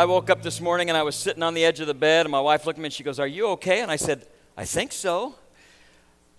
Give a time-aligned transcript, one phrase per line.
[0.00, 2.24] I woke up this morning and I was sitting on the edge of the bed,
[2.24, 3.82] and my wife looked at me and she goes, Are you okay?
[3.82, 4.26] And I said,
[4.56, 5.34] I think so.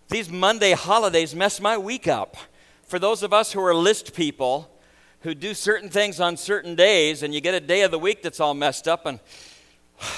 [0.09, 2.37] These Monday holidays mess my week up.
[2.87, 4.67] For those of us who are list people
[5.19, 8.23] who do certain things on certain days, and you get a day of the week
[8.23, 9.19] that's all messed up, and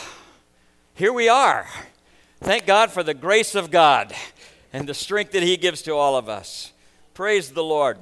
[0.94, 1.67] here we are.
[2.39, 4.13] Thank God for the grace of God
[4.71, 6.71] and the strength that He gives to all of us.
[7.13, 7.97] Praise the Lord.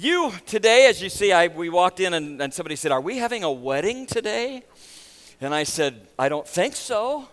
[0.00, 3.16] You today, as you see, I, we walked in and, and somebody said, Are we
[3.16, 4.62] having a wedding today?
[5.40, 7.28] And I said, I don't think so.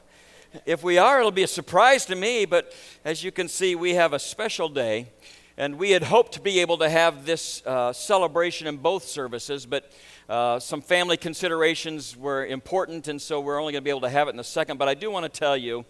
[0.66, 3.94] If we are, it'll be a surprise to me, but as you can see, we
[3.94, 5.12] have a special day.
[5.58, 9.68] And we had hoped to be able to have this uh, celebration in both services,
[9.68, 9.92] but
[10.28, 14.10] uh, some family considerations were important, and so we're only going to be able to
[14.10, 14.80] have it in a second.
[14.80, 15.86] But I do want to tell you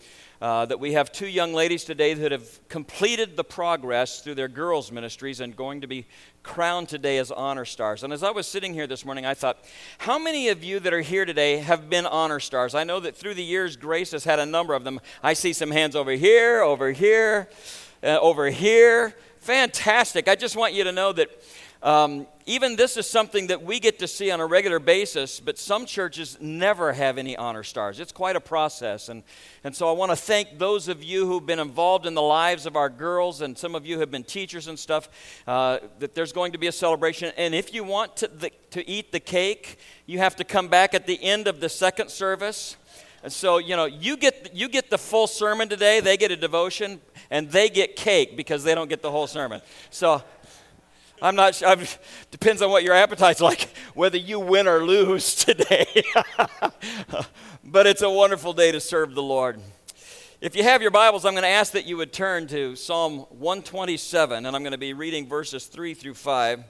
[0.46, 4.48] uh, that we have two young ladies today that have completed the progress through their
[4.48, 6.06] girls' ministries and going to be
[6.44, 8.04] crowned today as honor stars.
[8.04, 9.58] And as I was sitting here this morning, I thought,
[9.98, 12.76] how many of you that are here today have been honor stars?
[12.76, 15.00] I know that through the years, Grace has had a number of them.
[15.24, 17.50] I see some hands over here, over here,
[18.04, 19.16] uh, over here.
[19.40, 20.28] Fantastic.
[20.28, 21.30] I just want you to know that
[21.86, 25.60] um, even this is something that we get to see on a regular basis, but
[25.60, 28.00] some churches never have any honor stars.
[28.00, 29.08] It's quite a process.
[29.08, 29.22] And,
[29.64, 32.66] and so I want to thank those of you who've been involved in the lives
[32.66, 35.10] of our girls, and some of you have been teachers and stuff,
[35.46, 37.32] uh, that there's going to be a celebration.
[37.38, 39.78] And if you want to, the, to eat the cake,
[40.08, 42.78] you have to come back at the end of the second service.
[43.24, 46.36] And so, you know, you get, you get the full sermon today, they get a
[46.36, 49.62] devotion, and they get cake because they don't get the whole sermon.
[49.90, 50.24] So
[51.22, 51.76] I'm not sure.
[52.30, 56.04] Depends on what your appetite's like, whether you win or lose today.
[57.64, 59.62] but it's a wonderful day to serve the Lord.
[60.42, 63.20] If you have your Bibles, I'm going to ask that you would turn to Psalm
[63.30, 66.64] 127, and I'm going to be reading verses 3 through 5.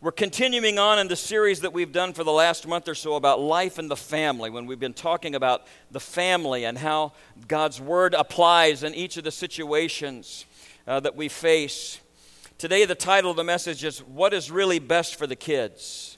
[0.00, 3.14] We're continuing on in the series that we've done for the last month or so
[3.14, 7.12] about life and the family, when we've been talking about the family and how
[7.46, 10.46] God's Word applies in each of the situations
[10.86, 12.00] uh, that we face.
[12.62, 16.16] Today, the title of the message is What is Really Best for the Kids?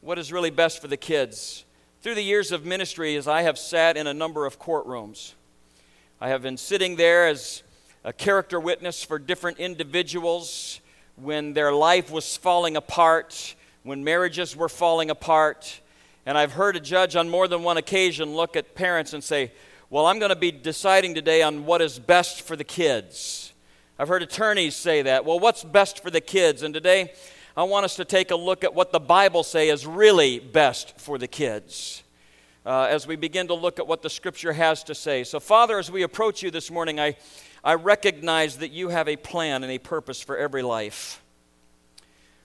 [0.00, 1.64] What is really best for the kids?
[2.02, 5.34] Through the years of ministry, as I have sat in a number of courtrooms,
[6.20, 7.62] I have been sitting there as
[8.02, 10.80] a character witness for different individuals
[11.14, 13.54] when their life was falling apart,
[13.84, 15.80] when marriages were falling apart.
[16.26, 19.52] And I've heard a judge on more than one occasion look at parents and say,
[19.88, 23.45] Well, I'm going to be deciding today on what is best for the kids.
[23.98, 25.24] I've heard attorneys say that.
[25.24, 26.62] Well, what's best for the kids?
[26.62, 27.14] And today,
[27.56, 31.00] I want us to take a look at what the Bible say is really best
[31.00, 32.02] for the kids.
[32.66, 35.24] Uh, as we begin to look at what the Scripture has to say.
[35.24, 37.16] So, Father, as we approach you this morning, I,
[37.64, 41.22] I recognize that you have a plan and a purpose for every life.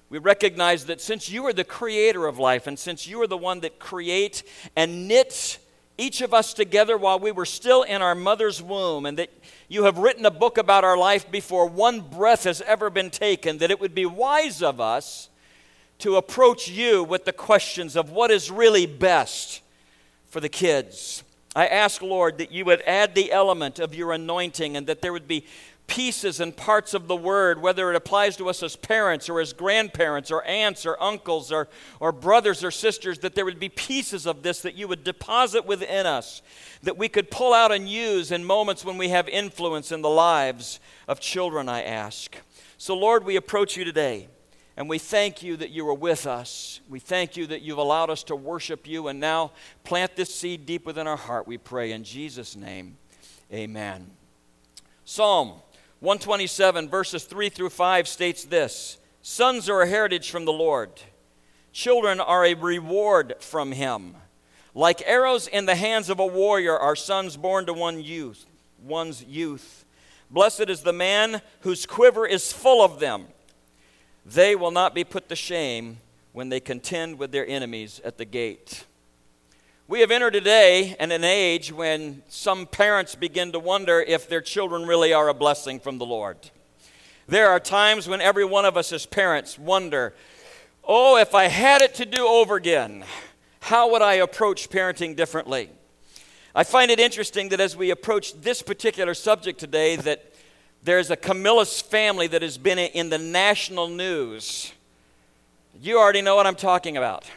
[0.09, 3.35] We recognize that since you are the creator of life, and since you are the
[3.35, 4.43] one that create
[4.77, 5.57] and knit
[6.01, 9.29] each of us together while we were still in our mother's womb, and that
[9.67, 13.59] you have written a book about our life before one breath has ever been taken,
[13.59, 15.29] that it would be wise of us
[15.99, 19.61] to approach you with the questions of what is really best
[20.27, 21.23] for the kids.
[21.55, 25.11] I ask, Lord, that you would add the element of your anointing and that there
[25.11, 25.45] would be
[25.87, 29.51] pieces and parts of the word, whether it applies to us as parents or as
[29.51, 31.67] grandparents or aunts or uncles or,
[31.99, 35.65] or brothers or sisters, that there would be pieces of this that you would deposit
[35.65, 36.41] within us,
[36.83, 40.09] that we could pull out and use in moments when we have influence in the
[40.09, 40.79] lives
[41.09, 42.37] of children, I ask.
[42.77, 44.29] So, Lord, we approach you today.
[44.81, 46.79] And we thank you that you are with us.
[46.89, 49.09] We thank you that you've allowed us to worship you.
[49.09, 49.51] And now
[49.83, 51.91] plant this seed deep within our heart, we pray.
[51.91, 52.97] In Jesus' name,
[53.53, 54.09] amen.
[55.05, 55.49] Psalm
[55.99, 60.89] 127, verses 3 through 5 states this Sons are a heritage from the Lord,
[61.71, 64.15] children are a reward from him.
[64.73, 68.47] Like arrows in the hands of a warrior are sons born to one youth,
[68.81, 69.85] one's youth.
[70.31, 73.27] Blessed is the man whose quiver is full of them.
[74.25, 75.97] They will not be put to shame
[76.31, 78.85] when they contend with their enemies at the gate.
[79.87, 84.39] We have entered today in an age when some parents begin to wonder if their
[84.39, 86.37] children really are a blessing from the Lord.
[87.27, 90.13] There are times when every one of us as parents wonder,
[90.83, 93.03] oh, if I had it to do over again,
[93.59, 95.69] how would I approach parenting differently?
[96.53, 100.30] I find it interesting that as we approach this particular subject today, that
[100.83, 104.73] there's a Camillus family that has been in the national news.
[105.79, 107.29] You already know what I'm talking about.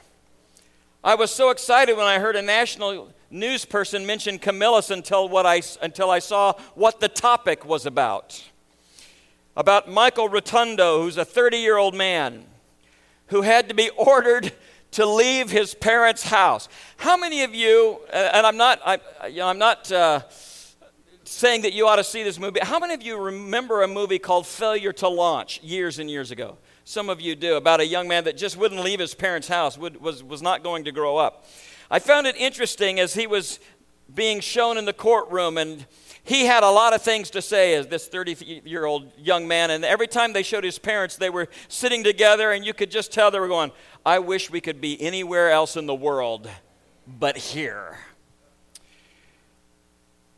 [1.02, 5.44] I was so excited when I heard a national news person mention Camillus until, what
[5.44, 8.42] I, until I saw what the topic was about.
[9.56, 12.46] About Michael Rotondo, who's a 30 year old man
[13.26, 14.52] who had to be ordered
[14.92, 16.68] to leave his parents' house.
[16.96, 20.20] How many of you, and I'm not, I, you know, I'm not uh,
[21.34, 22.60] saying that you ought to see this movie.
[22.62, 26.58] How many of you remember a movie called Failure to Launch years and years ago?
[26.84, 29.76] Some of you do, about a young man that just wouldn't leave his parents' house,
[29.76, 31.46] would, was, was not going to grow up.
[31.90, 33.58] I found it interesting as he was
[34.14, 35.86] being shown in the courtroom, and
[36.22, 39.70] he had a lot of things to say as this 30 year old young man.
[39.70, 43.12] And every time they showed his parents, they were sitting together, and you could just
[43.12, 43.72] tell they were going,
[44.06, 46.48] I wish we could be anywhere else in the world
[47.06, 47.98] but here.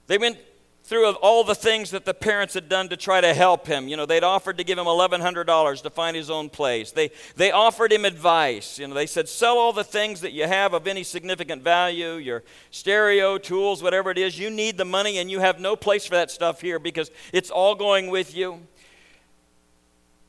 [0.06, 0.38] They went
[0.86, 3.88] through all the things that the parents had done to try to help him.
[3.88, 6.92] You know, they'd offered to give him $1,100 to find his own place.
[6.92, 8.78] They, they offered him advice.
[8.78, 12.14] You know, they said, sell all the things that you have of any significant value,
[12.14, 14.38] your stereo, tools, whatever it is.
[14.38, 17.50] You need the money and you have no place for that stuff here because it's
[17.50, 18.60] all going with you.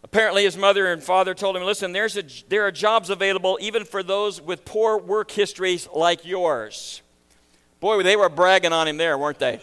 [0.03, 3.85] Apparently, his mother and father told him, listen, there's a, there are jobs available even
[3.85, 7.03] for those with poor work histories like yours.
[7.79, 9.61] Boy, they were bragging on him there, weren't they?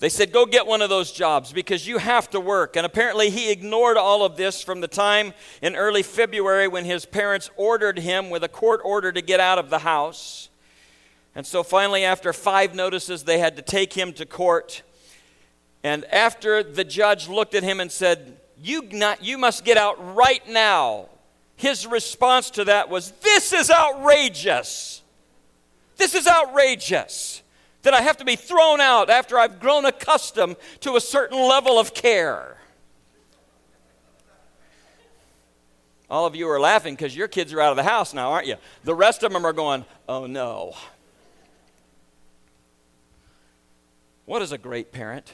[0.00, 2.74] They said, Go get one of those jobs because you have to work.
[2.74, 7.04] And apparently, he ignored all of this from the time in early February when his
[7.04, 10.48] parents ordered him with a court order to get out of the house.
[11.34, 14.82] And so finally, after five notices, they had to take him to court.
[15.84, 20.16] And after the judge looked at him and said, You, not, you must get out
[20.16, 21.08] right now,
[21.56, 25.02] his response to that was, This is outrageous.
[25.98, 27.42] This is outrageous
[27.82, 31.78] that I have to be thrown out after I've grown accustomed to a certain level
[31.78, 32.56] of care.
[36.10, 38.48] All of you are laughing because your kids are out of the house now, aren't
[38.48, 38.56] you?
[38.82, 40.74] The rest of them are going, oh no.
[44.26, 45.32] What is a great parent?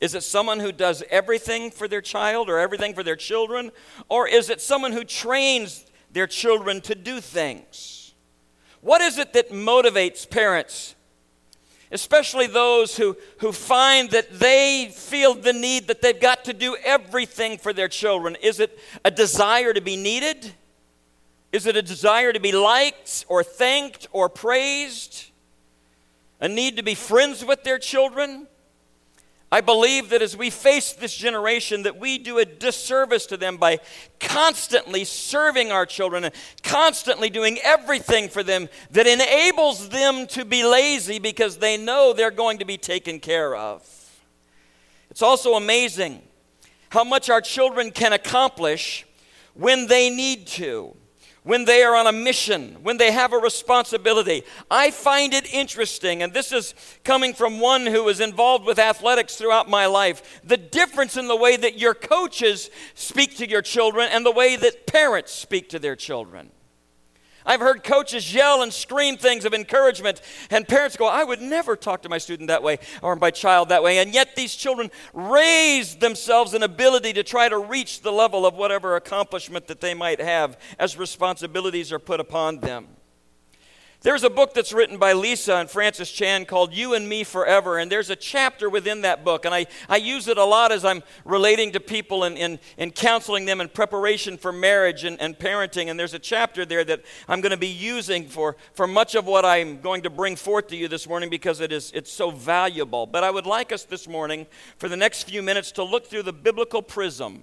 [0.00, 3.72] Is it someone who does everything for their child or everything for their children?
[4.08, 8.05] Or is it someone who trains their children to do things?
[8.86, 10.94] What is it that motivates parents,
[11.90, 16.76] especially those who, who find that they feel the need that they've got to do
[16.84, 18.36] everything for their children?
[18.40, 20.52] Is it a desire to be needed?
[21.50, 25.32] Is it a desire to be liked or thanked or praised?
[26.40, 28.46] A need to be friends with their children?
[29.50, 33.58] I believe that as we face this generation that we do a disservice to them
[33.58, 33.78] by
[34.18, 36.34] constantly serving our children and
[36.64, 42.32] constantly doing everything for them that enables them to be lazy because they know they're
[42.32, 43.88] going to be taken care of.
[45.10, 46.22] It's also amazing
[46.88, 49.06] how much our children can accomplish
[49.54, 50.96] when they need to
[51.46, 54.42] when they are on a mission, when they have a responsibility.
[54.68, 59.36] I find it interesting, and this is coming from one who was involved with athletics
[59.36, 64.08] throughout my life, the difference in the way that your coaches speak to your children
[64.10, 66.50] and the way that parents speak to their children.
[67.46, 70.20] I've heard coaches yell and scream things of encouragement,
[70.50, 73.68] and parents go, I would never talk to my student that way or my child
[73.68, 73.98] that way.
[73.98, 78.54] And yet these children raise themselves in ability to try to reach the level of
[78.54, 82.95] whatever accomplishment that they might have as responsibilities are put upon them.
[84.06, 87.76] There's a book that's written by Lisa and Francis Chan called You and Me Forever,
[87.76, 90.84] and there's a chapter within that book, and I, I use it a lot as
[90.84, 95.36] I'm relating to people and, and, and counseling them in preparation for marriage and, and
[95.36, 95.90] parenting.
[95.90, 99.26] And there's a chapter there that I'm going to be using for, for much of
[99.26, 102.30] what I'm going to bring forth to you this morning because it is, it's so
[102.30, 103.06] valuable.
[103.06, 104.46] But I would like us this morning,
[104.78, 107.42] for the next few minutes, to look through the biblical prism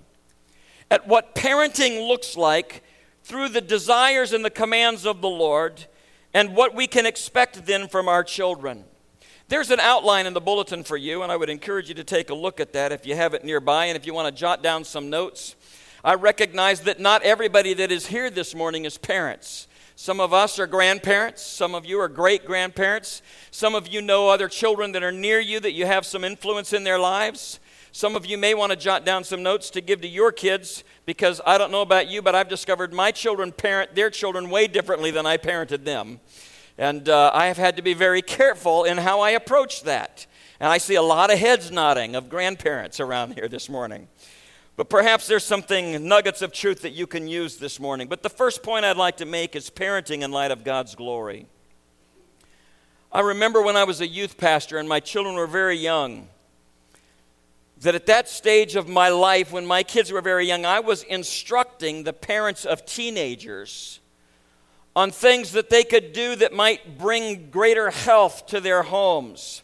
[0.89, 2.83] at what parenting looks like
[3.21, 5.87] through the desires and the commands of the Lord
[6.33, 8.85] and what we can expect then from our children.
[9.49, 12.29] There's an outline in the bulletin for you, and I would encourage you to take
[12.29, 14.63] a look at that if you have it nearby and if you want to jot
[14.63, 15.55] down some notes.
[16.03, 19.67] I recognize that not everybody that is here this morning is parents.
[19.95, 21.43] Some of us are grandparents.
[21.43, 23.21] Some of you are great grandparents.
[23.51, 26.73] Some of you know other children that are near you that you have some influence
[26.73, 27.59] in their lives.
[27.95, 30.83] Some of you may want to jot down some notes to give to your kids
[31.05, 34.65] because I don't know about you, but I've discovered my children parent their children way
[34.65, 36.19] differently than I parented them.
[36.75, 40.25] And uh, I have had to be very careful in how I approach that.
[40.59, 44.07] And I see a lot of heads nodding of grandparents around here this morning.
[44.75, 48.07] But perhaps there's something, nuggets of truth that you can use this morning.
[48.07, 51.45] But the first point I'd like to make is parenting in light of God's glory.
[53.11, 56.29] I remember when I was a youth pastor and my children were very young
[57.83, 61.03] that at that stage of my life, when my kids were very young, I was
[61.03, 63.99] instructing the parents of teenagers
[64.95, 69.63] on things that they could do that might bring greater health to their homes.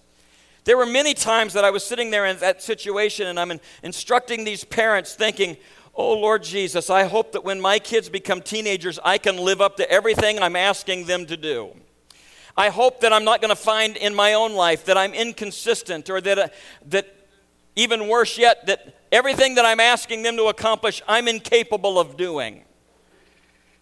[0.66, 4.44] There were many times that I was sitting there in that situation and I'm instructing
[4.44, 5.58] these parents thinking,
[5.96, 9.76] Oh, Lord Jesus, I hope that when my kids become teenagers, I can live up
[9.78, 11.76] to everything I'm asking them to do.
[12.56, 16.10] I hope that I'm not going to find in my own life that I'm inconsistent
[16.10, 16.48] or that, uh,
[16.88, 17.19] that
[17.76, 22.64] even worse yet, that everything that I'm asking them to accomplish, I'm incapable of doing.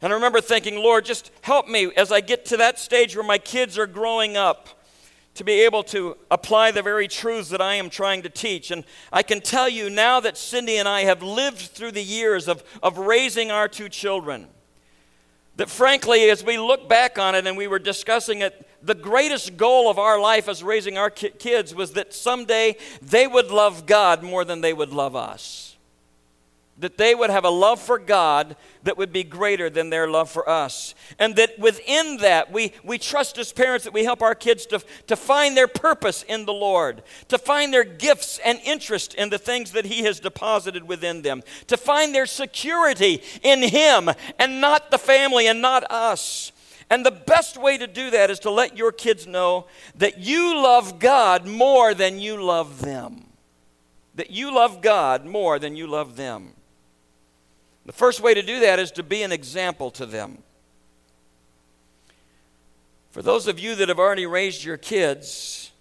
[0.02, 3.26] And I remember thinking, Lord, just help me as I get to that stage where
[3.26, 4.70] my kids are growing up
[5.34, 8.72] to be able to apply the very truths that I am trying to teach.
[8.72, 12.48] And I can tell you now that Cindy and I have lived through the years
[12.48, 14.48] of, of raising our two children,
[15.58, 19.58] that frankly, as we look back on it and we were discussing it, the greatest
[19.58, 24.24] goal of our life as raising our kids was that someday they would love God
[24.24, 25.77] more than they would love us
[26.80, 30.30] that they would have a love for God that would be greater than their love
[30.30, 30.94] for us.
[31.18, 34.82] And that within that, we, we trust as parents that we help our kids to,
[35.08, 39.40] to find their purpose in the Lord, to find their gifts and interest in the
[39.40, 44.92] things that He has deposited within them, to find their security in Him and not
[44.92, 46.52] the family and not us.
[46.90, 49.66] And the best way to do that is to let your kids know
[49.96, 53.26] that you love God more than you love them.
[54.16, 56.54] That you love God more than you love them.
[57.88, 60.40] The first way to do that is to be an example to them.
[63.12, 65.72] For those of you that have already raised your kids,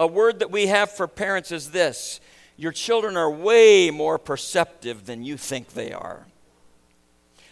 [0.00, 2.20] a word that we have for parents is this
[2.56, 6.26] your children are way more perceptive than you think they are.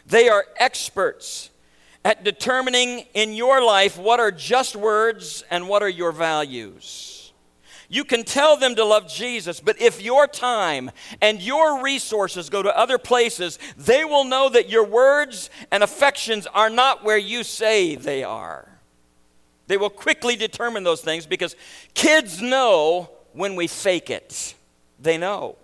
[0.05, 1.51] They are experts
[2.05, 7.16] at determining in your life what are just words and what are your values.
[7.89, 10.91] You can tell them to love Jesus, but if your time
[11.21, 16.47] and your resources go to other places, they will know that your words and affections
[16.49, 18.69] are not where you say they are.
[19.69, 21.57] They will quickly determine those things because
[21.95, 24.55] kids know when we fake it.
[24.99, 25.57] They know.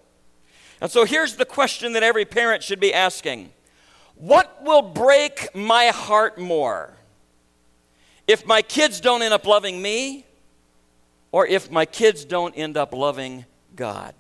[0.81, 3.53] And so here's the question that every parent should be asking
[4.17, 6.95] What will break my heart more?
[8.27, 10.27] If my kids don't end up loving me,
[11.33, 14.15] or if my kids don't end up loving God?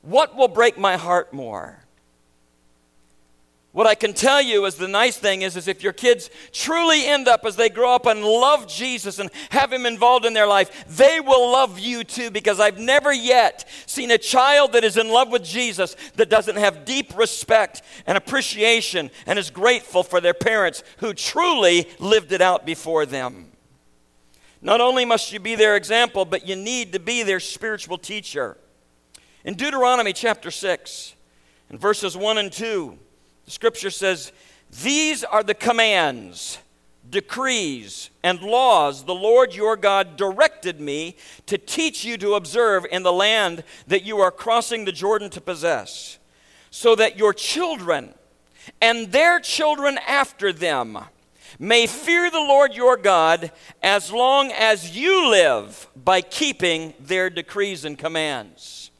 [0.00, 1.82] What will break my heart more?
[3.72, 7.06] What I can tell you is the nice thing is, is if your kids truly
[7.06, 10.46] end up as they grow up and love Jesus and have him involved in their
[10.46, 14.98] life, they will love you too because I've never yet seen a child that is
[14.98, 20.20] in love with Jesus that doesn't have deep respect and appreciation and is grateful for
[20.20, 23.51] their parents who truly lived it out before them.
[24.62, 28.56] Not only must you be their example, but you need to be their spiritual teacher.
[29.44, 31.14] In Deuteronomy chapter 6,
[31.68, 32.96] in verses 1 and 2,
[33.44, 34.30] the scripture says,
[34.84, 36.58] These are the commands,
[37.10, 41.16] decrees, and laws the Lord your God directed me
[41.46, 45.40] to teach you to observe in the land that you are crossing the Jordan to
[45.40, 46.18] possess,
[46.70, 48.14] so that your children
[48.80, 50.98] and their children after them
[51.58, 57.84] may fear the Lord your God as long as you live by keeping their decrees
[57.84, 58.90] and commands.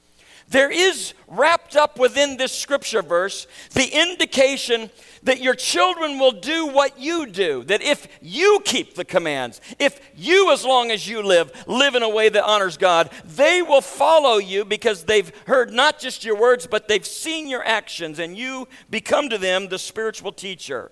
[0.52, 4.90] There is wrapped up within this scripture verse the indication
[5.22, 7.64] that your children will do what you do.
[7.64, 12.02] That if you keep the commands, if you, as long as you live, live in
[12.02, 16.36] a way that honors God, they will follow you because they've heard not just your
[16.36, 20.90] words, but they've seen your actions, and you become to them the spiritual teacher.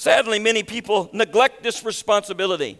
[0.00, 2.78] Sadly, many people neglect this responsibility.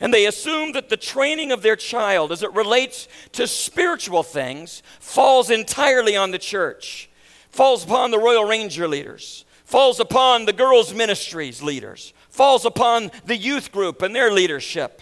[0.00, 4.82] And they assume that the training of their child as it relates to spiritual things
[4.98, 7.08] falls entirely on the church,
[7.50, 13.36] falls upon the Royal Ranger leaders, falls upon the girls' ministries leaders, falls upon the
[13.36, 15.00] youth group and their leadership.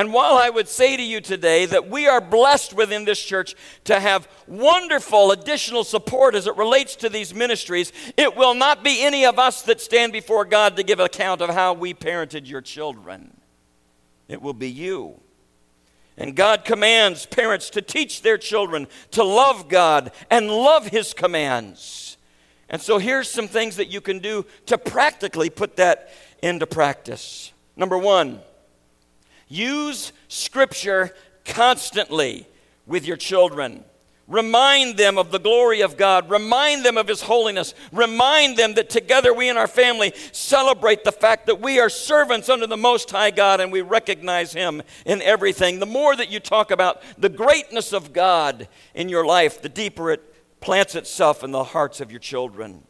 [0.00, 3.54] And while I would say to you today that we are blessed within this church
[3.84, 9.02] to have wonderful additional support as it relates to these ministries, it will not be
[9.02, 12.62] any of us that stand before God to give account of how we parented your
[12.62, 13.36] children.
[14.26, 15.20] It will be you.
[16.16, 22.16] And God commands parents to teach their children to love God and love His commands.
[22.70, 26.10] And so here's some things that you can do to practically put that
[26.42, 27.52] into practice.
[27.76, 28.40] Number one,
[29.50, 31.14] Use Scripture
[31.44, 32.46] constantly
[32.86, 33.84] with your children.
[34.28, 36.30] Remind them of the glory of God.
[36.30, 37.74] Remind them of His holiness.
[37.90, 42.48] Remind them that together we and our family celebrate the fact that we are servants
[42.48, 45.80] under the Most High God and we recognize Him in everything.
[45.80, 50.12] The more that you talk about the greatness of God in your life, the deeper
[50.12, 50.22] it
[50.60, 52.84] plants itself in the hearts of your children.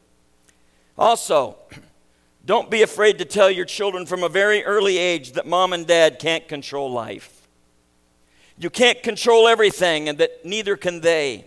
[0.99, 1.57] Also,
[2.51, 5.87] don't be afraid to tell your children from a very early age that mom and
[5.87, 7.47] dad can't control life.
[8.59, 11.47] You can't control everything, and that neither can they.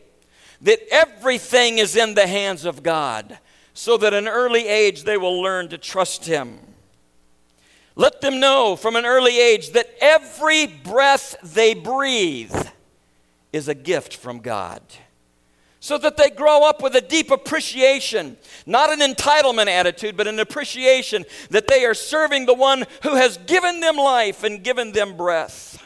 [0.62, 3.38] that everything is in the hands of God,
[3.74, 6.58] so that at an early age they will learn to trust Him.
[7.98, 12.56] Let them know from an early age that every breath they breathe
[13.52, 14.82] is a gift from God.
[15.84, 20.40] So that they grow up with a deep appreciation, not an entitlement attitude, but an
[20.40, 25.18] appreciation that they are serving the one who has given them life and given them
[25.18, 25.84] breath.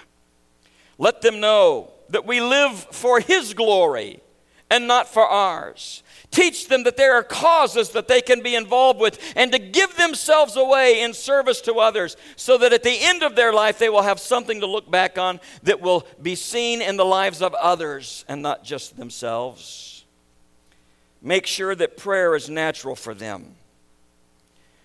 [1.00, 4.20] Let them know that we live for His glory
[4.70, 6.04] and not for ours.
[6.32, 9.96] Teach them that there are causes that they can be involved with and to give
[9.96, 13.90] themselves away in service to others so that at the end of their life they
[13.90, 17.54] will have something to look back on that will be seen in the lives of
[17.56, 20.06] others and not just themselves.
[21.22, 23.56] Make sure that prayer is natural for them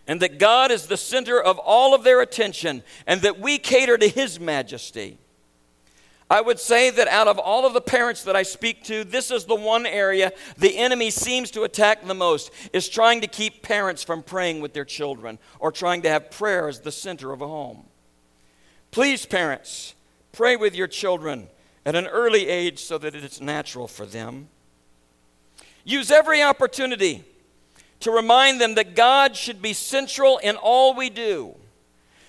[0.06, 3.99] and that God is the center of all of their attention and that we cater
[3.99, 5.18] to His majesty.
[6.32, 9.30] I would say that out of all of the parents that I speak to, this
[9.30, 13.62] is the one area the enemy seems to attack the most is trying to keep
[13.62, 17.42] parents from praying with their children or trying to have prayer as the center of
[17.42, 17.84] a home.
[18.92, 19.94] Please, parents,
[20.32, 21.48] pray with your children
[21.84, 24.48] at an early age so that it is natural for them.
[25.84, 27.24] Use every opportunity
[28.00, 31.54] to remind them that God should be central in all we do,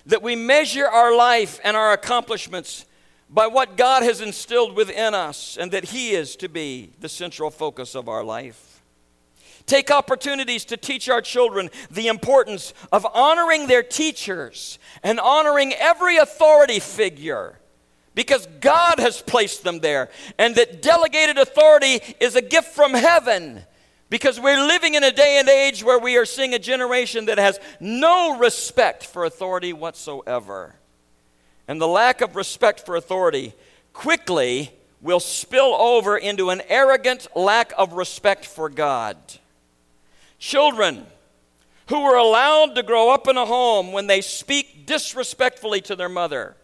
[0.04, 2.84] that we measure our life and our accomplishments
[3.28, 7.50] by what God has instilled within us, and that He is to be the central
[7.50, 8.82] focus of our life.
[9.66, 16.18] Take opportunities to teach our children the importance of honoring their teachers and honoring every
[16.18, 17.58] authority figure
[18.14, 23.62] because God has placed them there, and that delegated authority is a gift from heaven.
[24.10, 27.38] Because we're living in a day and age where we are seeing a generation that
[27.38, 30.76] has no respect for authority whatsoever.
[31.66, 33.54] And the lack of respect for authority
[33.92, 39.16] quickly will spill over into an arrogant lack of respect for God.
[40.38, 41.06] Children
[41.88, 46.08] who were allowed to grow up in a home when they speak disrespectfully to their
[46.08, 46.56] mother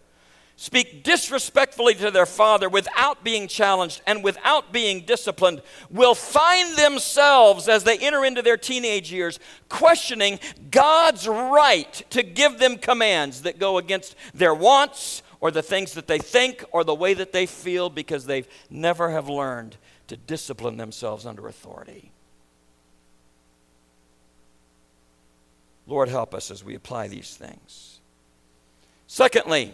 [0.61, 7.67] speak disrespectfully to their father without being challenged and without being disciplined will find themselves
[7.67, 9.39] as they enter into their teenage years
[9.71, 10.39] questioning
[10.71, 16.07] God's right to give them commands that go against their wants or the things that
[16.07, 20.77] they think or the way that they feel because they've never have learned to discipline
[20.77, 22.13] themselves under authority.
[25.87, 28.01] Lord, help us as we apply these things.
[29.07, 29.73] Secondly,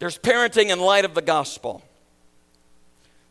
[0.00, 1.82] there's parenting in light of the gospel.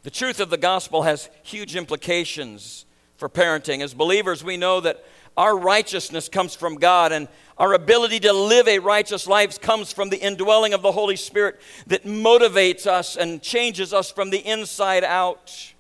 [0.04, 2.86] The truth of the gospel has huge implications
[3.18, 3.82] for parenting.
[3.82, 5.04] As believers, we know that
[5.36, 7.28] our righteousness comes from God, and
[7.58, 11.60] our ability to live a righteous life comes from the indwelling of the Holy Spirit
[11.88, 15.74] that motivates us and changes us from the inside out.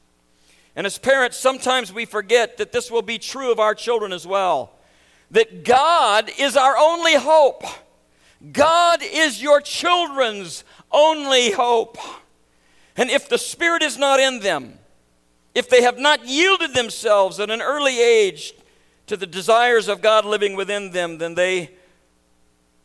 [0.75, 4.25] And as parents, sometimes we forget that this will be true of our children as
[4.25, 4.71] well.
[5.31, 7.63] That God is our only hope.
[8.53, 11.97] God is your children's only hope.
[12.95, 14.79] And if the Spirit is not in them,
[15.55, 18.53] if they have not yielded themselves at an early age
[19.07, 21.71] to the desires of God living within them, then they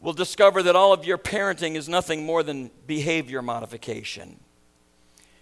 [0.00, 4.38] will discover that all of your parenting is nothing more than behavior modification.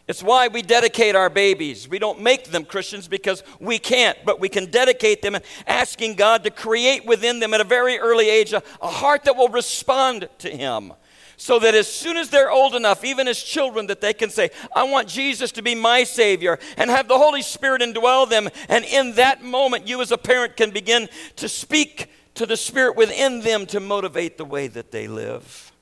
[0.09, 1.89] It's why we dedicate our babies.
[1.89, 6.43] We don't make them Christians because we can't, but we can dedicate them asking God
[6.45, 10.29] to create within them at a very early age a, a heart that will respond
[10.39, 10.93] to Him
[11.37, 14.51] so that as soon as they're old enough, even as children, that they can say,
[14.75, 18.49] I want Jesus to be my Savior, and have the Holy Spirit indwell them.
[18.69, 22.97] And in that moment, you as a parent can begin to speak to the Spirit
[22.97, 25.73] within them to motivate the way that they live.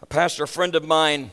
[0.00, 1.30] A pastor friend of mine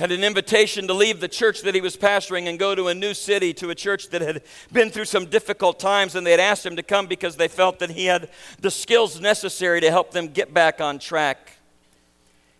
[0.00, 2.94] had an invitation to leave the church that he was pastoring and go to a
[2.94, 4.40] new city to a church that had
[4.72, 7.78] been through some difficult times and they had asked him to come because they felt
[7.80, 8.30] that he had
[8.62, 11.52] the skills necessary to help them get back on track.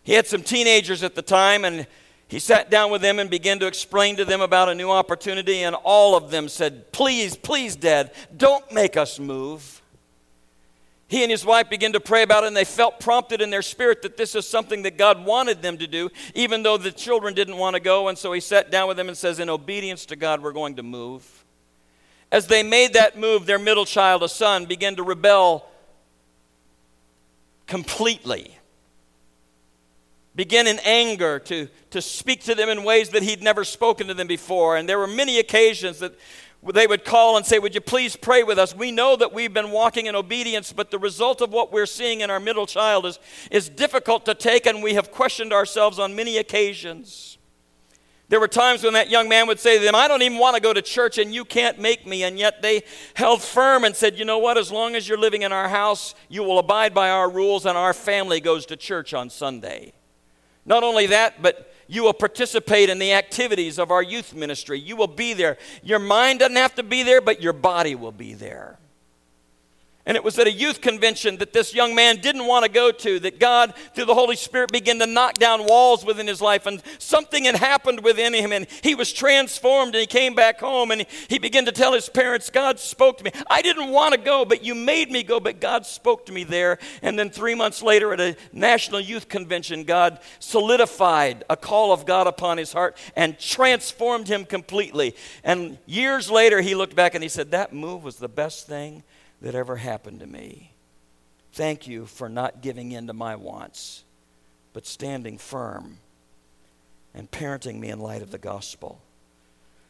[0.03, 1.87] He had some teenagers at the time and
[2.27, 5.63] he sat down with them and began to explain to them about a new opportunity
[5.63, 9.80] and all of them said, "Please, please, dad, don't make us move."
[11.11, 13.61] He and his wife began to pray about it, and they felt prompted in their
[13.61, 17.33] spirit that this is something that God wanted them to do, even though the children
[17.33, 18.07] didn't want to go.
[18.07, 20.77] And so he sat down with them and says, In obedience to God, we're going
[20.77, 21.43] to move.
[22.31, 25.69] As they made that move, their middle child, a son, began to rebel
[27.67, 28.57] completely.
[30.33, 34.13] Began in anger to, to speak to them in ways that he'd never spoken to
[34.13, 34.77] them before.
[34.77, 36.17] And there were many occasions that
[36.63, 38.75] they would call and say, Would you please pray with us?
[38.75, 42.21] We know that we've been walking in obedience, but the result of what we're seeing
[42.21, 43.19] in our middle child is,
[43.49, 47.39] is difficult to take, and we have questioned ourselves on many occasions.
[48.31, 50.55] There were times when that young man would say to them, I don't even want
[50.55, 52.23] to go to church and you can't make me.
[52.23, 54.57] And yet they held firm and said, You know what?
[54.57, 57.77] As long as you're living in our house, you will abide by our rules and
[57.77, 59.91] our family goes to church on Sunday.
[60.65, 64.79] Not only that, but you will participate in the activities of our youth ministry.
[64.79, 65.57] You will be there.
[65.83, 68.79] Your mind doesn't have to be there, but your body will be there.
[70.05, 72.91] And it was at a youth convention that this young man didn't want to go
[72.91, 76.65] to, that God, through the Holy Spirit, began to knock down walls within his life.
[76.65, 79.93] And something had happened within him, and he was transformed.
[79.93, 83.23] And he came back home and he began to tell his parents, God spoke to
[83.23, 83.31] me.
[83.49, 86.43] I didn't want to go, but you made me go, but God spoke to me
[86.43, 86.79] there.
[87.03, 92.05] And then three months later, at a national youth convention, God solidified a call of
[92.07, 95.15] God upon his heart and transformed him completely.
[95.43, 99.03] And years later, he looked back and he said, That move was the best thing
[99.41, 100.73] that ever happened to me.
[101.53, 104.03] Thank you for not giving in to my wants,
[104.73, 105.97] but standing firm
[107.13, 109.01] and parenting me in light of the gospel.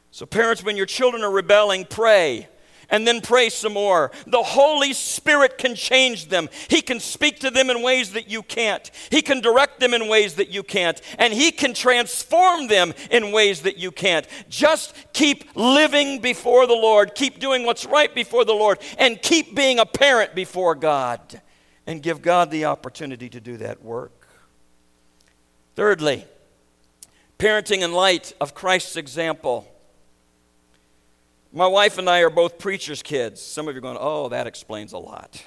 [0.09, 2.49] So, parents, when your children are rebelling, pray
[2.91, 4.11] and then pray some more.
[4.27, 6.49] The Holy Spirit can change them.
[6.67, 8.91] He can speak to them in ways that you can't.
[9.09, 11.01] He can direct them in ways that you can't.
[11.17, 14.27] And He can transform them in ways that you can't.
[14.49, 17.15] Just keep living before the Lord.
[17.15, 18.79] Keep doing what's right before the Lord.
[18.99, 21.41] And keep being a parent before God.
[21.87, 24.27] And give God the opportunity to do that work.
[25.75, 26.25] Thirdly,
[27.39, 29.67] parenting in light of Christ's example.
[31.53, 33.41] My wife and I are both preacher's kids.
[33.41, 35.43] Some of you are going, oh, that explains a lot.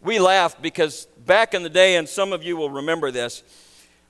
[0.00, 3.42] We laugh because back in the day, and some of you will remember this,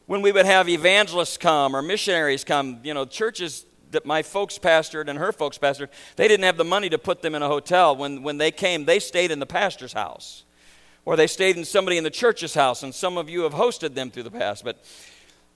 [0.07, 4.57] when we would have evangelists come or missionaries come, you know, churches that my folks
[4.57, 7.49] pastored and her folks pastored, they didn't have the money to put them in a
[7.49, 7.97] hotel.
[7.97, 10.45] When, when they came, they stayed in the pastor's house
[11.05, 13.95] or they stayed in somebody in the church's house, and some of you have hosted
[13.95, 14.65] them through the past.
[14.65, 14.85] But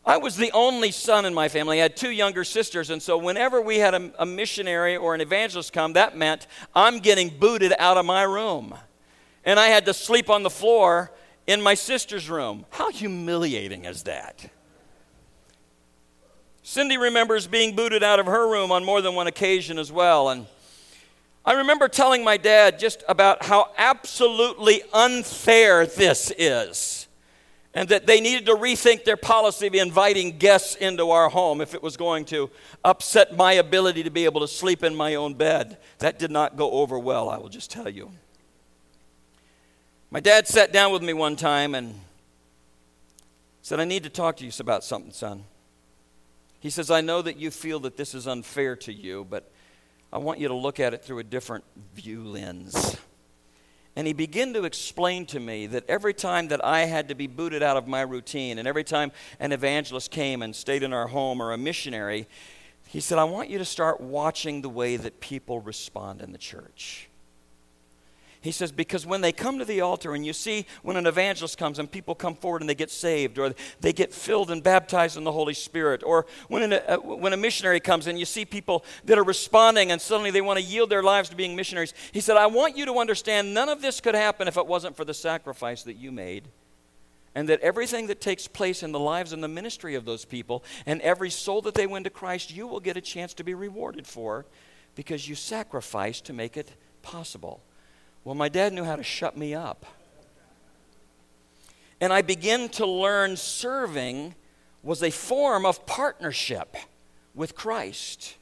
[0.04, 1.78] I was the only son in my family.
[1.80, 5.20] I had two younger sisters, and so whenever we had a, a, missionary or an
[5.20, 8.74] evangelist come, that meant I'm getting booted out of my room.
[9.44, 11.12] And I had to sleep on the floor
[11.46, 12.64] in my sister's room.
[12.70, 14.50] How humiliating is that?
[16.62, 20.30] Cindy remembers being booted out of her room on more than one occasion as well.
[20.30, 20.46] And
[21.44, 26.99] I remember telling my dad just about how absolutely unfair this is
[27.74, 31.74] and that they needed to rethink their policy of inviting guests into our home if
[31.74, 32.50] it was going to
[32.84, 35.78] upset my ability to be able to sleep in my own bed.
[35.98, 38.10] That did not go over well, I will just tell you.
[40.10, 41.94] My dad sat down with me one time and
[43.62, 45.44] said, I need to talk to you about something, son.
[46.58, 49.50] He says, I know that you feel that this is unfair to you, but
[50.12, 52.98] I want you to look at it through a different view lens.
[54.00, 57.26] And he began to explain to me that every time that I had to be
[57.26, 61.08] booted out of my routine, and every time an evangelist came and stayed in our
[61.08, 62.26] home or a missionary,
[62.88, 66.38] he said, I want you to start watching the way that people respond in the
[66.38, 67.09] church.
[68.42, 71.58] He says, because when they come to the altar and you see when an evangelist
[71.58, 75.18] comes and people come forward and they get saved or they get filled and baptized
[75.18, 78.46] in the Holy Spirit, or when, an, uh, when a missionary comes and you see
[78.46, 81.92] people that are responding and suddenly they want to yield their lives to being missionaries,
[82.12, 84.96] he said, I want you to understand none of this could happen if it wasn't
[84.96, 86.48] for the sacrifice that you made.
[87.34, 90.64] And that everything that takes place in the lives and the ministry of those people
[90.86, 93.54] and every soul that they win to Christ, you will get a chance to be
[93.54, 94.46] rewarded for
[94.94, 96.72] because you sacrificed to make it
[97.02, 97.60] possible.
[98.24, 99.86] Well, my dad knew how to shut me up.
[102.00, 104.34] And I began to learn serving
[104.82, 106.76] was a form of partnership
[107.34, 108.36] with Christ.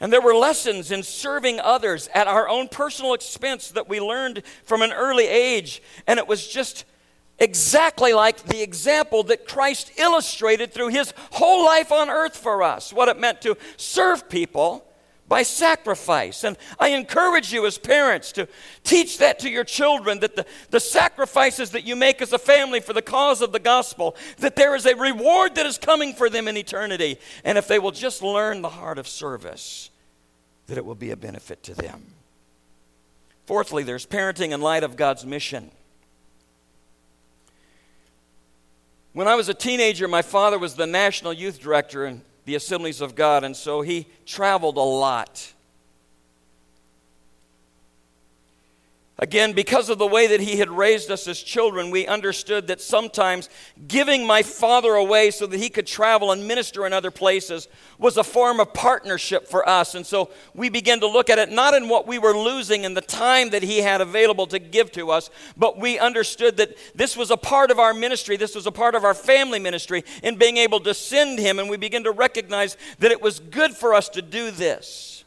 [0.00, 4.42] And there were lessons in serving others at our own personal expense that we learned
[4.64, 5.82] from an early age.
[6.06, 6.84] And it was just
[7.38, 12.92] exactly like the example that Christ illustrated through his whole life on earth for us
[12.92, 14.85] what it meant to serve people
[15.28, 16.44] by sacrifice.
[16.44, 18.48] And I encourage you as parents to
[18.84, 22.80] teach that to your children that the, the sacrifices that you make as a family
[22.80, 26.30] for the cause of the gospel, that there is a reward that is coming for
[26.30, 27.18] them in eternity.
[27.44, 29.90] And if they will just learn the heart of service,
[30.66, 32.02] that it will be a benefit to them.
[33.46, 35.70] Fourthly, there's parenting in light of God's mission.
[39.12, 43.00] When I was a teenager, my father was the national youth director, and the assemblies
[43.00, 45.52] of God, and so he traveled a lot.
[49.18, 52.82] Again, because of the way that he had raised us as children, we understood that
[52.82, 53.48] sometimes
[53.88, 58.18] giving my father away so that he could travel and minister in other places was
[58.18, 59.94] a form of partnership for us.
[59.94, 62.92] And so we began to look at it not in what we were losing in
[62.92, 67.16] the time that he had available to give to us, but we understood that this
[67.16, 70.36] was a part of our ministry, this was a part of our family ministry in
[70.36, 71.58] being able to send him.
[71.58, 75.24] And we began to recognize that it was good for us to do this.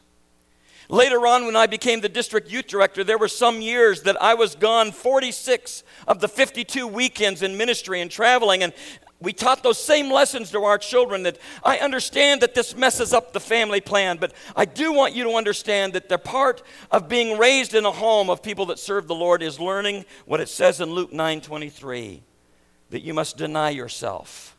[0.90, 4.34] Later on, when I became the district youth director, there were some years that I
[4.34, 8.64] was gone 46 of the 52 weekends in ministry and traveling.
[8.64, 8.72] And
[9.20, 13.32] we taught those same lessons to our children that I understand that this messes up
[13.32, 17.38] the family plan, but I do want you to understand that the part of being
[17.38, 20.80] raised in a home of people that serve the Lord is learning what it says
[20.80, 22.20] in Luke 9 23
[22.90, 24.56] that you must deny yourself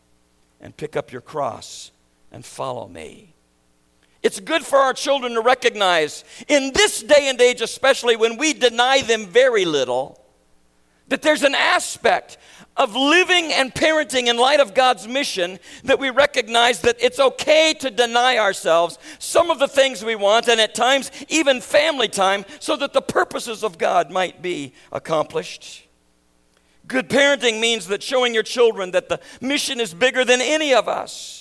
[0.62, 1.92] and pick up your cross
[2.32, 3.31] and follow me.
[4.24, 8.54] It's good for our children to recognize, in this day and age, especially when we
[8.54, 10.24] deny them very little,
[11.08, 12.38] that there's an aspect
[12.78, 17.74] of living and parenting in light of God's mission that we recognize that it's okay
[17.80, 22.46] to deny ourselves some of the things we want and at times even family time
[22.60, 25.88] so that the purposes of God might be accomplished.
[26.88, 30.88] Good parenting means that showing your children that the mission is bigger than any of
[30.88, 31.41] us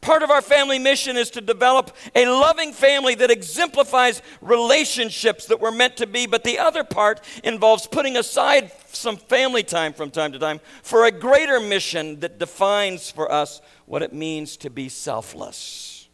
[0.00, 5.60] Part of our family mission is to develop a loving family that exemplifies relationships that
[5.60, 10.10] were meant to be, but the other part involves putting aside some family time from
[10.10, 14.70] time to time for a greater mission that defines for us what it means to
[14.70, 16.08] be selfless.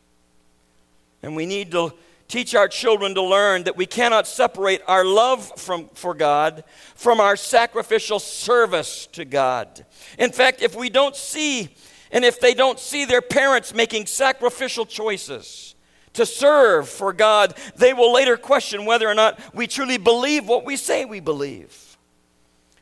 [1.22, 1.92] And we need to
[2.26, 7.20] teach our children to learn that we cannot separate our love from, for God from
[7.20, 9.84] our sacrificial service to God.
[10.18, 11.74] In fact, if we don't see
[12.14, 15.74] and if they don't see their parents making sacrificial choices
[16.12, 20.64] to serve for God, they will later question whether or not we truly believe what
[20.64, 21.98] we say we believe.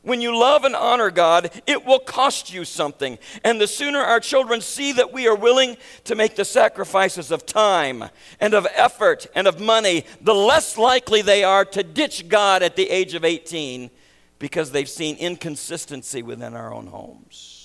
[0.03, 3.19] When you love and honor God, it will cost you something.
[3.43, 7.47] And the sooner our children see that we are willing to make the sacrifices of
[7.47, 8.05] time
[8.39, 12.77] and of effort and of money, the less likely they are to ditch God at
[12.77, 13.91] the age of 18
[14.39, 17.62] because they've seen inconsistency within our own homes.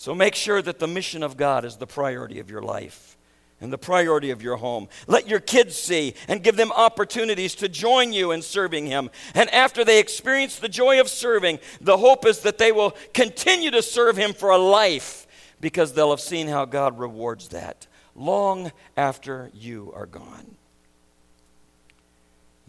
[0.00, 3.18] So make sure that the mission of God is the priority of your life
[3.60, 4.88] and the priority of your home.
[5.06, 9.10] Let your kids see and give them opportunities to join you in serving Him.
[9.34, 13.70] And after they experience the joy of serving, the hope is that they will continue
[13.72, 15.26] to serve Him for a life
[15.60, 20.56] because they'll have seen how God rewards that long after you are gone.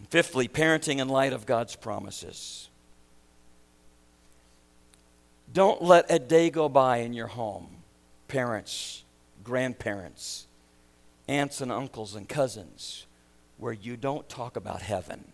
[0.09, 2.67] Fifthly, parenting in light of God's promises.
[5.53, 7.67] Don't let a day go by in your home,
[8.27, 9.03] parents,
[9.43, 10.47] grandparents,
[11.27, 13.05] aunts and uncles and cousins,
[13.57, 15.25] where you don't talk about heaven.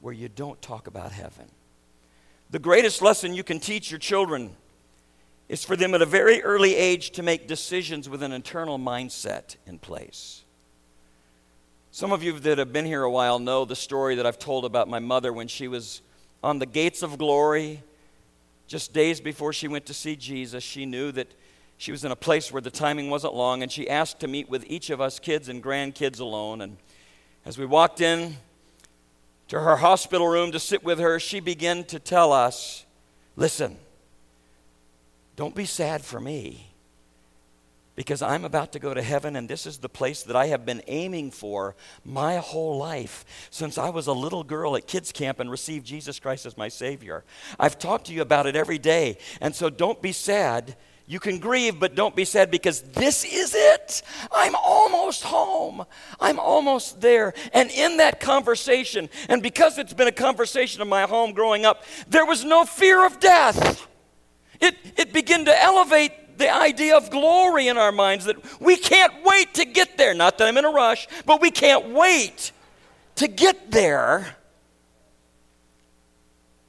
[0.00, 1.46] Where you don't talk about heaven.
[2.50, 4.54] The greatest lesson you can teach your children
[5.48, 9.56] is for them at a very early age to make decisions with an internal mindset
[9.66, 10.44] in place.
[11.90, 14.64] Some of you that have been here a while know the story that I've told
[14.64, 16.00] about my mother when she was
[16.44, 17.82] on the gates of glory
[18.68, 21.26] just days before she went to see Jesus, she knew that
[21.78, 24.48] she was in a place where the timing wasn't long, and she asked to meet
[24.48, 26.60] with each of us kids and grandkids alone.
[26.60, 26.76] And
[27.46, 28.36] as we walked in
[29.48, 32.84] to her hospital room to sit with her, she began to tell us
[33.36, 33.76] listen,
[35.36, 36.67] don't be sad for me
[37.98, 40.64] because I'm about to go to heaven, and this is the place that I have
[40.64, 45.40] been aiming for my whole life since I was a little girl at kids' camp
[45.40, 47.24] and received Jesus Christ as my Savior.
[47.58, 50.76] I've talked to you about it every day, and so don't be sad.
[51.08, 54.02] You can grieve, but don't be sad because this is it.
[54.30, 55.84] I'm almost home.
[56.20, 57.34] I'm almost there.
[57.52, 61.82] And in that conversation, and because it's been a conversation of my home growing up,
[62.06, 63.88] there was no fear of death.
[64.60, 69.12] It, it began to elevate the idea of glory in our minds that we can't
[69.24, 70.14] wait to get there.
[70.14, 72.52] Not that I'm in a rush, but we can't wait
[73.16, 74.36] to get there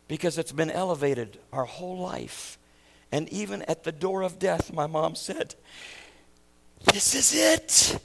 [0.08, 2.58] because it's been elevated our whole life.
[3.12, 5.56] And even at the door of death, my mom said,
[6.92, 8.02] This is it.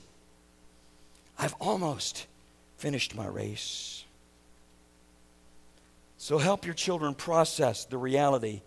[1.39, 2.27] I've almost
[2.77, 4.05] finished my race.
[6.19, 8.63] So help your children process the reality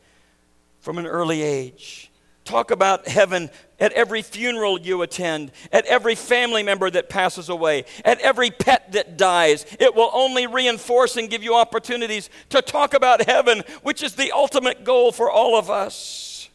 [0.80, 2.12] from an early age
[2.48, 7.86] talk about heaven at every funeral you attend, at every family member that passes away,
[8.04, 9.66] at every pet that dies.
[9.80, 14.32] It will only reinforce and give you opportunities to talk about heaven, which is the
[14.32, 16.50] ultimate goal for all of us.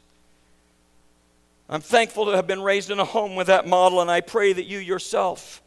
[1.69, 4.53] I'm thankful to have been raised in a home with that model, and I pray
[4.53, 5.63] that you yourself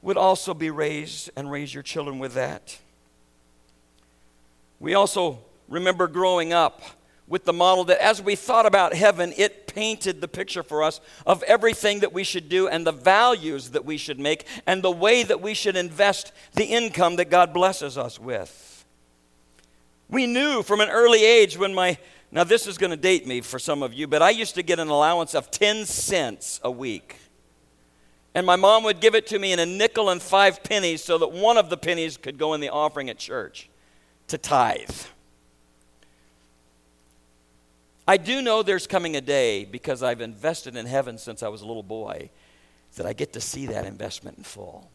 [0.00, 2.78] would also be raised and raise your children with that.
[4.80, 6.82] We also remember growing up
[7.28, 11.00] with the model that as we thought about heaven, it painted the picture for us
[11.26, 14.90] of everything that we should do and the values that we should make and the
[14.90, 18.84] way that we should invest the income that God blesses us with.
[20.08, 21.98] We knew from an early age when my,
[22.32, 24.62] now this is going to date me for some of you, but I used to
[24.62, 27.16] get an allowance of 10 cents a week.
[28.34, 31.18] And my mom would give it to me in a nickel and five pennies so
[31.18, 33.68] that one of the pennies could go in the offering at church
[34.28, 34.88] to tithe.
[38.08, 41.60] I do know there's coming a day because I've invested in heaven since I was
[41.60, 42.30] a little boy
[42.96, 44.88] that I get to see that investment in full.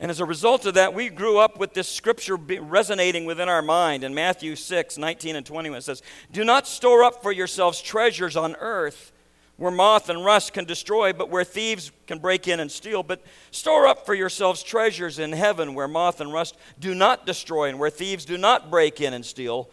[0.00, 3.60] And as a result of that, we grew up with this scripture resonating within our
[3.60, 4.04] mind.
[4.04, 8.34] In Matthew 6, 19 and 20, it says, Do not store up for yourselves treasures
[8.34, 9.12] on earth
[9.58, 13.02] where moth and rust can destroy, but where thieves can break in and steal.
[13.02, 17.68] But store up for yourselves treasures in heaven where moth and rust do not destroy
[17.68, 19.68] and where thieves do not break in and steal.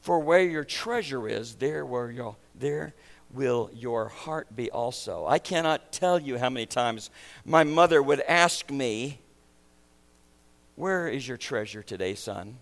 [0.00, 2.94] For where your treasure is, there where your there
[3.32, 5.26] will your heart be also.
[5.26, 7.10] I cannot tell you how many times
[7.44, 9.20] my mother would ask me,
[10.76, 12.56] Where is your treasure today, son?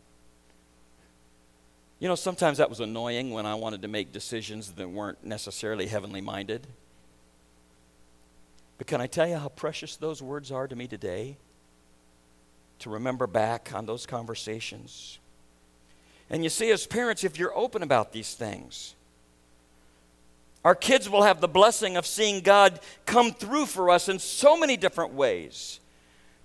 [1.99, 5.87] You know, sometimes that was annoying when I wanted to make decisions that weren't necessarily
[5.87, 6.67] heavenly minded.
[8.77, 11.39] But can I tell you how precious those words are to me today?
[12.81, 15.19] To remember back on those conversations.
[16.29, 18.95] And you see, as parents, if you're open about these things,
[20.65, 24.57] our kids will have the blessing of seeing God come through for us in so
[24.57, 25.79] many different ways.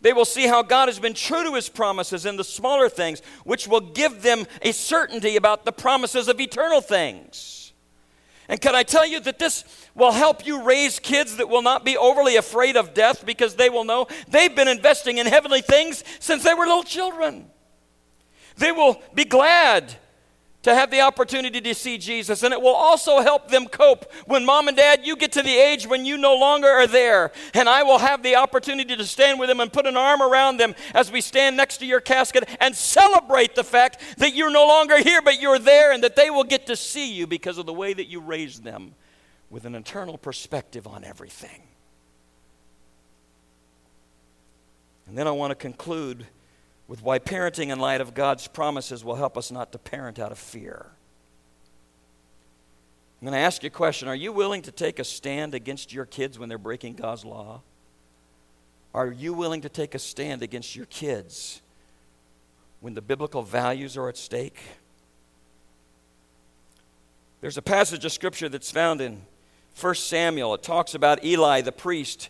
[0.01, 3.21] They will see how God has been true to his promises in the smaller things,
[3.43, 7.73] which will give them a certainty about the promises of eternal things.
[8.47, 9.63] And can I tell you that this
[9.95, 13.69] will help you raise kids that will not be overly afraid of death because they
[13.69, 17.49] will know they've been investing in heavenly things since they were little children.
[18.57, 19.95] They will be glad
[20.63, 22.43] to have the opportunity to see Jesus.
[22.43, 25.57] And it will also help them cope when mom and dad, you get to the
[25.57, 27.31] age when you no longer are there.
[27.53, 30.57] And I will have the opportunity to stand with them and put an arm around
[30.57, 34.67] them as we stand next to your casket and celebrate the fact that you're no
[34.67, 37.65] longer here, but you're there, and that they will get to see you because of
[37.65, 38.93] the way that you raised them
[39.49, 41.63] with an eternal perspective on everything.
[45.07, 46.27] And then I want to conclude
[46.91, 50.33] with why parenting in light of God's promises will help us not to parent out
[50.33, 50.87] of fear.
[53.21, 55.93] I'm going to ask you a question Are you willing to take a stand against
[55.93, 57.61] your kids when they're breaking God's law?
[58.93, 61.61] Are you willing to take a stand against your kids
[62.81, 64.61] when the biblical values are at stake?
[67.39, 69.21] There's a passage of scripture that's found in
[69.79, 70.55] 1 Samuel.
[70.55, 72.27] It talks about Eli the priest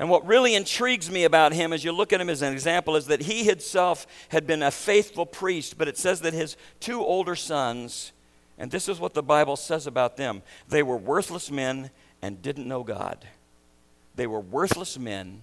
[0.00, 2.96] and what really intrigues me about him as you look at him as an example
[2.96, 7.04] is that he himself had been a faithful priest, but it says that his two
[7.04, 8.12] older sons,
[8.56, 11.90] and this is what the Bible says about them, they were worthless men
[12.22, 13.26] and didn't know God.
[14.14, 15.42] They were worthless men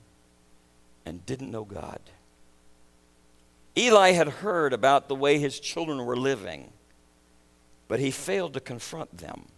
[1.05, 1.99] and didn't know God.
[3.77, 6.71] Eli had heard about the way his children were living,
[7.87, 9.49] but he failed to confront them.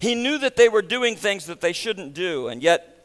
[0.00, 2.96] He knew that they were doing things that they shouldn't do, and yet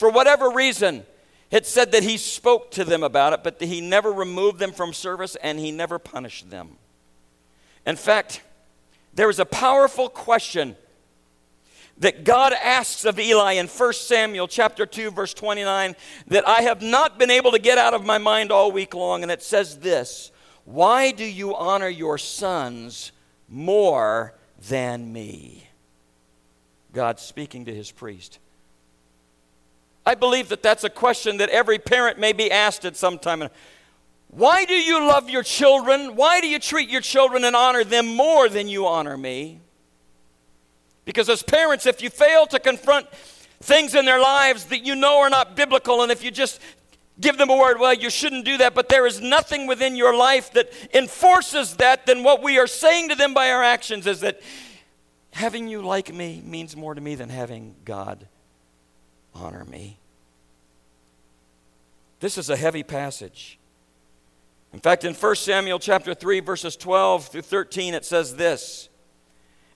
[0.00, 1.04] for whatever reason,
[1.50, 4.94] it said that he spoke to them about it, but he never removed them from
[4.94, 6.78] service and he never punished them.
[7.84, 8.40] In fact,
[9.12, 10.74] there is a powerful question
[11.98, 15.94] that God asks of Eli in 1 Samuel chapter 2 verse 29
[16.28, 19.22] that I have not been able to get out of my mind all week long
[19.22, 20.32] and it says this,
[20.64, 23.12] why do you honor your sons
[23.50, 24.32] more
[24.66, 25.66] than me?
[26.94, 28.38] God speaking to his priest.
[30.10, 33.48] I believe that that's a question that every parent may be asked at some time.
[34.26, 36.16] Why do you love your children?
[36.16, 39.60] Why do you treat your children and honor them more than you honor me?
[41.04, 43.08] Because as parents, if you fail to confront
[43.60, 46.60] things in their lives that you know are not biblical, and if you just
[47.20, 50.16] give them a word, well, you shouldn't do that, but there is nothing within your
[50.16, 54.18] life that enforces that, then what we are saying to them by our actions is
[54.22, 54.40] that
[55.34, 58.26] having you like me means more to me than having God
[59.34, 59.99] honor me.
[62.20, 63.58] This is a heavy passage.
[64.72, 68.90] In fact, in 1 Samuel chapter 3 verses 12 through 13 it says this: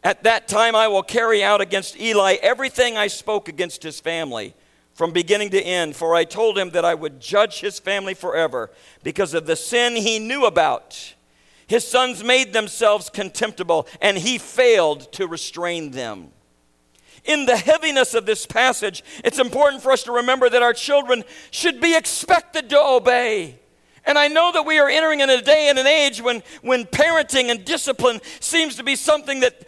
[0.04, 4.54] At that time I will carry out against Eli everything I spoke against his family
[4.92, 8.70] from beginning to end, for I told him that I would judge his family forever
[9.02, 11.14] because of the sin he knew about.
[11.66, 16.30] His sons made themselves contemptible, and he failed to restrain them
[17.24, 21.24] in the heaviness of this passage, it's important for us to remember that our children
[21.50, 23.58] should be expected to obey
[24.06, 26.84] And I know that we are entering in a day and an age when, when
[26.84, 29.66] parenting and discipline seems to be something that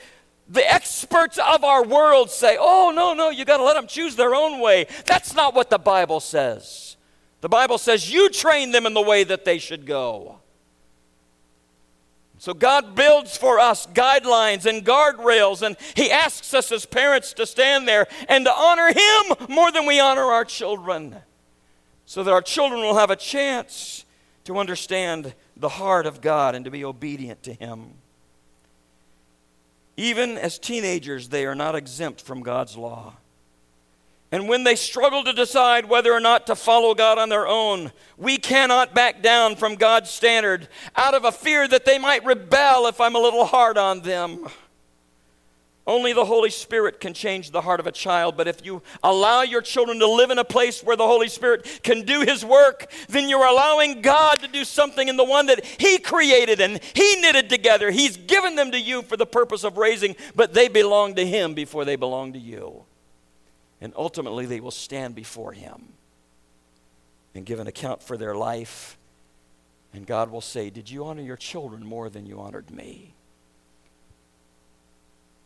[0.49, 4.15] the experts of our world say, oh, no, no, you got to let them choose
[4.15, 4.87] their own way.
[5.07, 6.97] That's not what the Bible says.
[7.41, 10.39] The Bible says you train them in the way that they should go.
[12.39, 17.47] So God builds for us guidelines and guardrails, and He asks us as parents to
[17.47, 21.17] stand there and to honor Him more than we honor our children,
[22.05, 24.05] so that our children will have a chance
[24.45, 27.95] to understand the heart of God and to be obedient to Him.
[29.97, 33.15] Even as teenagers, they are not exempt from God's law.
[34.33, 37.93] And when they struggle to decide whether or not to follow God on their own,
[38.17, 42.89] we cannot back down from God's standard out of a fear that they might rebel
[42.89, 44.47] if I'm a little hard on them.
[45.87, 49.43] Only the Holy Spirit can change the heart of a child, but if you allow
[49.43, 52.91] your children to live in a place where the Holy Spirit can do His work,
[53.09, 57.21] then you're allowing God to do something in the one that He created and He
[57.21, 57.93] knitted together.
[57.93, 61.55] He's given them to you for the purpose of raising, but they belong to Him
[61.55, 62.86] before they belong to you.
[63.81, 65.89] And ultimately, they will stand before Him
[67.35, 68.97] and give an account for their life.
[69.93, 73.15] And God will say, Did you honor your children more than you honored me?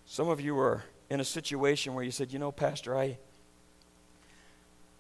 [0.07, 3.19] Some of you are in a situation where you said, you know, Pastor, I,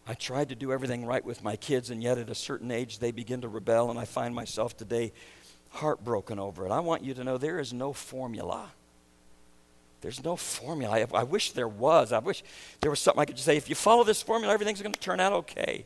[0.06, 2.98] I tried to do everything right with my kids, and yet at a certain age
[2.98, 5.12] they begin to rebel, and I find myself today
[5.70, 6.72] heartbroken over it.
[6.72, 8.72] I want you to know there is no formula.
[10.00, 11.00] There's no formula.
[11.00, 12.12] I, I wish there was.
[12.12, 12.42] I wish
[12.80, 13.56] there was something I could say.
[13.56, 15.84] If you follow this formula, everything's going to turn out okay.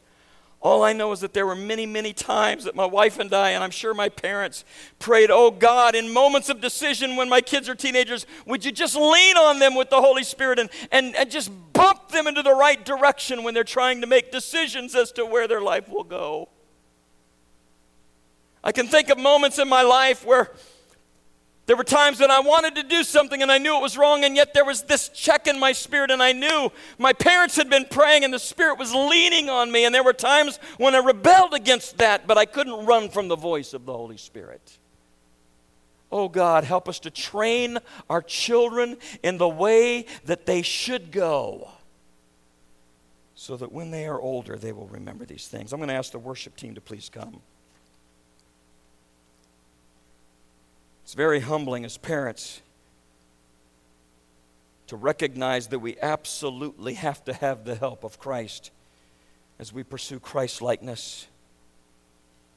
[0.64, 3.50] All I know is that there were many, many times that my wife and I,
[3.50, 4.64] and I'm sure my parents,
[4.98, 8.96] prayed, Oh God, in moments of decision when my kids are teenagers, would you just
[8.96, 12.54] lean on them with the Holy Spirit and, and, and just bump them into the
[12.54, 16.48] right direction when they're trying to make decisions as to where their life will go?
[18.62, 20.50] I can think of moments in my life where
[21.66, 24.24] there were times when I wanted to do something and I knew it was wrong,
[24.24, 27.70] and yet there was this check in my spirit, and I knew my parents had
[27.70, 29.84] been praying and the Spirit was leaning on me.
[29.84, 33.36] And there were times when I rebelled against that, but I couldn't run from the
[33.36, 34.78] voice of the Holy Spirit.
[36.12, 41.70] Oh God, help us to train our children in the way that they should go
[43.34, 45.72] so that when they are older, they will remember these things.
[45.72, 47.40] I'm going to ask the worship team to please come.
[51.14, 52.60] It's very humbling as parents
[54.88, 58.72] to recognize that we absolutely have to have the help of Christ
[59.60, 61.28] as we pursue Christ likeness.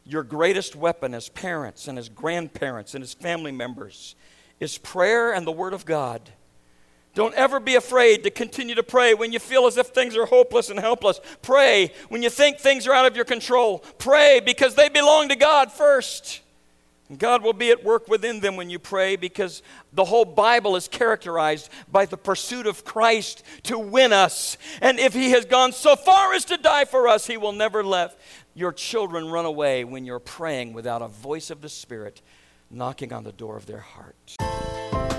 [0.08, 4.16] Your greatest weapon as parents and as grandparents and as family members
[4.60, 6.28] is prayer and the Word of God.
[7.14, 10.26] Don't ever be afraid to continue to pray when you feel as if things are
[10.26, 11.20] hopeless and helpless.
[11.44, 13.84] Pray when you think things are out of your control.
[14.00, 16.42] Pray because they belong to God first.
[17.16, 20.90] God will be at work within them when you pray because the whole Bible is
[20.90, 24.58] characterized by the pursuit of Christ to win us.
[24.82, 27.84] And if He has gone so far as to die for us, He will never
[27.84, 28.20] let
[28.54, 32.22] your children run away when you're praying without a voice of the Spirit
[32.70, 35.17] knocking on the door of their heart.